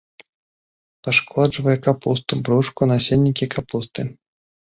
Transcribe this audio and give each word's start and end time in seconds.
Пашкоджвае 1.07 1.75
капусту, 1.87 2.33
бручку, 2.47 2.81
насеннікі 2.93 3.45
капусты. 3.57 4.01